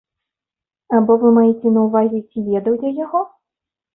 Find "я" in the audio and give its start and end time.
2.87-2.95